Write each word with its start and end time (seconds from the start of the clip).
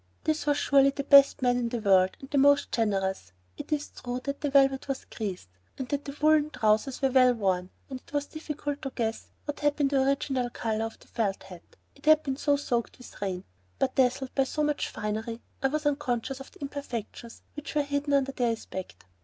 This 0.23 0.47
was 0.47 0.57
surely 0.57 0.89
the 0.89 1.03
best 1.03 1.43
man 1.43 1.57
in 1.57 1.69
the 1.69 1.77
world, 1.79 2.17
and 2.19 2.27
the 2.31 2.39
most 2.39 2.71
generous. 2.71 3.33
It 3.55 3.71
is 3.71 3.87
true 3.91 4.19
that 4.23 4.41
the 4.41 4.49
velvet 4.49 4.87
was 4.87 5.05
creased, 5.05 5.47
and 5.77 5.87
that 5.89 6.05
the 6.05 6.17
woolen 6.19 6.49
trousers 6.49 7.03
were 7.03 7.11
well 7.11 7.35
worn, 7.35 7.69
and 7.87 7.99
it 8.01 8.11
was 8.11 8.25
difficult 8.25 8.81
to 8.81 8.89
guess 8.89 9.27
what 9.45 9.59
had 9.59 9.75
been 9.75 9.89
the 9.89 10.01
original 10.01 10.49
color 10.49 10.85
of 10.85 10.97
the 10.97 11.07
felt 11.07 11.43
hat, 11.43 11.75
it 11.93 12.07
had 12.07 12.23
been 12.23 12.35
so 12.37 12.55
soaked 12.55 12.97
with 12.97 13.21
rain; 13.21 13.43
but 13.77 13.93
dazzled 13.93 14.33
by 14.33 14.43
so 14.45 14.63
much 14.63 14.89
finery 14.89 15.39
I 15.61 15.67
was 15.67 15.85
unconscious 15.85 16.39
of 16.39 16.51
the 16.51 16.61
imperfections 16.61 17.43
which 17.53 17.75
were 17.75 17.83
hidden 17.83 18.13
under 18.13 18.31
their 18.31 18.53
aspect. 18.53 19.05